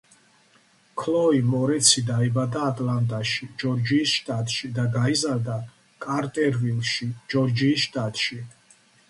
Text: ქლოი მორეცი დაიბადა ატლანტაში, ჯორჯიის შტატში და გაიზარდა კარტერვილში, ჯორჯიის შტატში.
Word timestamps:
ქლოი 1.01 1.41
მორეცი 1.49 2.01
დაიბადა 2.07 2.63
ატლანტაში, 2.69 3.49
ჯორჯიის 3.65 4.15
შტატში 4.21 4.71
და 4.79 4.87
გაიზარდა 4.97 5.59
კარტერვილში, 6.07 7.11
ჯორჯიის 7.37 7.87
შტატში. 7.87 8.41